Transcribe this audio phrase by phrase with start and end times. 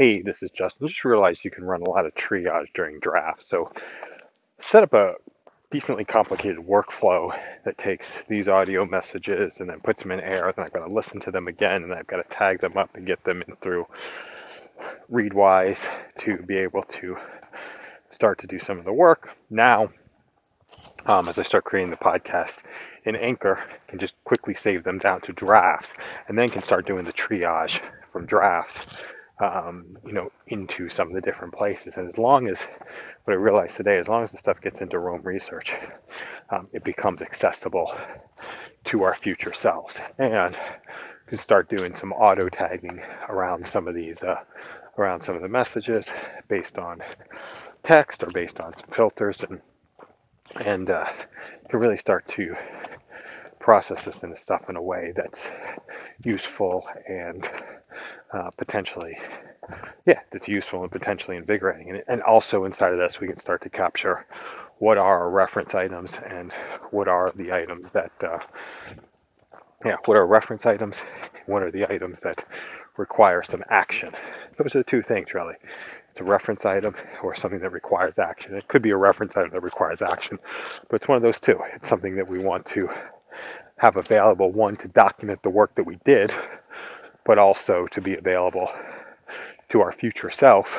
[0.00, 0.86] Hey, this is Justin.
[0.86, 3.46] Just realized you can run a lot of triage during drafts.
[3.48, 3.72] So
[4.60, 5.14] set up a
[5.72, 10.52] decently complicated workflow that takes these audio messages and then puts them in air.
[10.54, 12.94] Then I've got to listen to them again and I've got to tag them up
[12.94, 13.88] and get them in through
[15.10, 15.80] Readwise
[16.18, 17.16] to be able to
[18.12, 19.30] start to do some of the work.
[19.50, 19.90] Now,
[21.06, 22.58] um, as I start creating the podcast
[23.04, 25.92] in Anchor, I can just quickly save them down to drafts
[26.28, 27.80] and then can start doing the triage
[28.12, 28.86] from drafts
[29.40, 31.96] um, you know, into some of the different places.
[31.96, 32.58] And as long as
[33.24, 35.74] what I realized today, as long as the stuff gets into Roam Research,
[36.50, 37.94] um, it becomes accessible
[38.84, 40.56] to our future selves, and
[41.26, 44.40] can start doing some auto tagging around some of these, uh,
[44.98, 46.08] around some of the messages
[46.48, 47.02] based on
[47.84, 49.60] text or based on some filters, and
[50.64, 51.06] and uh,
[51.68, 52.56] can really start to
[53.60, 55.42] process this and stuff in a way that's
[56.24, 57.48] useful and
[58.32, 59.18] uh, potentially,
[60.06, 61.90] yeah, that's useful and potentially invigorating.
[61.90, 64.26] And, and also inside of this, we can start to capture
[64.78, 66.52] what are our reference items and
[66.90, 68.38] what are the items that, uh,
[69.84, 70.96] yeah, what are reference items?
[71.46, 72.44] What are the items that
[72.96, 74.12] require some action?
[74.56, 75.54] Those are the two things, really.
[76.10, 78.54] It's a reference item or something that requires action.
[78.54, 80.38] It could be a reference item that requires action,
[80.88, 81.60] but it's one of those two.
[81.74, 82.90] It's something that we want to
[83.78, 86.32] have available, one, to document the work that we did,
[87.28, 88.72] but also to be available
[89.68, 90.74] to our future self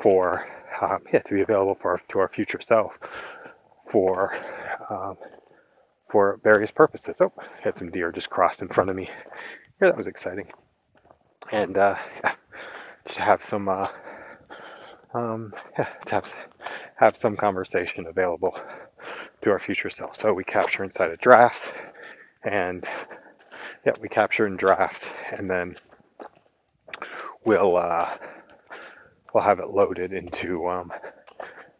[0.00, 0.48] for
[0.80, 2.98] um, yeah to be available for to our future self
[3.90, 4.34] for
[4.88, 5.16] um,
[6.10, 7.16] for various purposes.
[7.20, 9.10] Oh, had some deer just crossed in front of me.
[9.80, 10.48] Yeah, that was exciting.
[11.52, 12.34] And uh, yeah,
[13.06, 13.88] just have some uh,
[15.12, 16.32] um, yeah, to have
[16.96, 18.58] have some conversation available
[19.42, 20.16] to our future self.
[20.16, 21.68] So we capture inside of drafts
[22.42, 22.86] and
[23.86, 25.76] yeah, we capture in drafts, and then
[27.44, 28.08] we'll uh,
[29.34, 30.92] we'll have it loaded into um,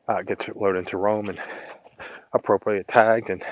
[0.08, 1.41] uh, get to load into Roam and
[2.33, 3.45] appropriately tagged, and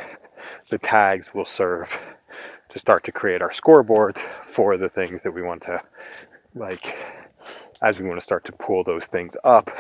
[0.71, 1.97] the tags will serve
[2.71, 5.81] to start to create our scoreboards for the things that we want to
[6.55, 6.97] like
[7.83, 9.71] as we want to start to pull those things up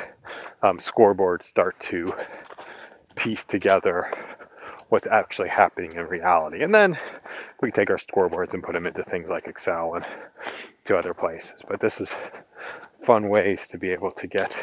[0.63, 2.13] um, scoreboards start to
[3.17, 4.13] piece together
[4.91, 6.63] what's actually happening in reality.
[6.63, 6.99] And then
[7.63, 10.07] we take our scoreboards and put them into things like Excel and
[10.85, 11.61] to other places.
[11.69, 12.11] But this is
[13.05, 14.55] fun ways to be able to get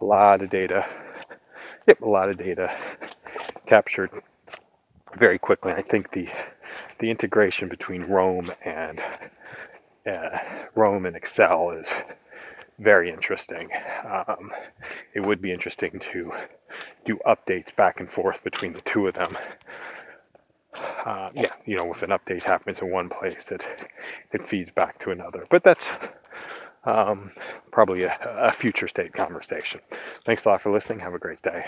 [0.00, 0.86] a lot of data,
[1.86, 2.74] yep, a lot of data
[3.66, 4.10] captured
[5.16, 5.72] very quickly.
[5.72, 6.28] I think the
[6.98, 9.02] the integration between Roam and
[10.06, 10.38] uh,
[10.74, 11.88] Roam and Excel is
[12.78, 13.70] very interesting.
[14.04, 14.52] Um,
[15.14, 16.32] it would be interesting to
[17.04, 19.36] do updates back and forth between the two of them.
[21.04, 23.64] Uh, yeah, you know, if an update happens in one place, it
[24.32, 25.46] it feeds back to another.
[25.50, 25.84] But that's
[26.84, 27.30] um,
[27.70, 29.80] probably a, a future state conversation.
[30.24, 31.00] Thanks a lot for listening.
[31.00, 31.66] Have a great day.